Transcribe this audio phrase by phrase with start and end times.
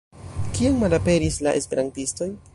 [0.55, 2.33] Kien malaperis la esperantistoj?